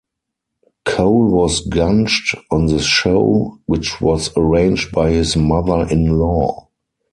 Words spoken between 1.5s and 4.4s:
gunged on the show, which was